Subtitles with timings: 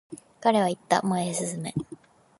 [0.41, 1.75] 彼は言った、前へ進め。